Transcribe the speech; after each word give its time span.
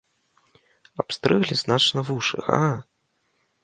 Абстрыглі 1.05 1.55
значна 1.63 1.99
вушы, 2.11 2.37
га! 2.51 2.63